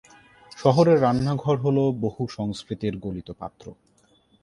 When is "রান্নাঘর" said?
1.01-1.55